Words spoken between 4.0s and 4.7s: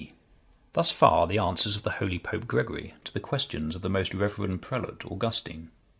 reverend